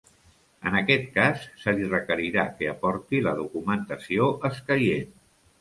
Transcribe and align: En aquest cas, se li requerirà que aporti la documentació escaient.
En 0.69 0.77
aquest 0.79 1.03
cas, 1.17 1.43
se 1.65 1.75
li 1.79 1.85
requerirà 1.91 2.45
que 2.63 2.71
aporti 2.71 3.21
la 3.29 3.37
documentació 3.43 4.31
escaient. 4.51 5.17